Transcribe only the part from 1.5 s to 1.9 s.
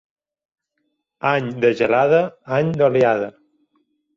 de